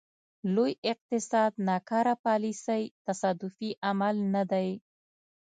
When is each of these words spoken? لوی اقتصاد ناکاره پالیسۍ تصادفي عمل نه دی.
لوی 0.53 0.73
اقتصاد 0.91 1.51
ناکاره 1.67 2.15
پالیسۍ 2.25 2.83
تصادفي 3.05 3.69
عمل 3.89 4.15
نه 4.33 4.43
دی. 4.51 4.69